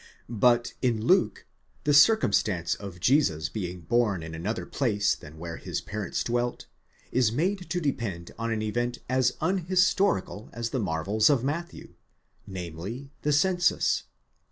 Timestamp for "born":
3.81-4.23